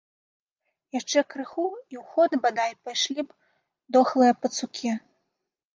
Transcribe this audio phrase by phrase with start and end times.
[0.99, 4.91] Яшчэ крыху, і ў ход, бадай, пайшлі б дохлыя пацукі.